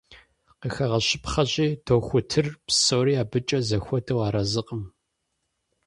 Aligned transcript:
Къыхэгъэщыпхъэщи, 0.59 1.67
дохутыр 1.85 2.47
псори 2.65 3.13
абыкӀэ 3.21 3.59
зэхуэдэу 3.67 4.21
арэзыкъым. 4.27 4.83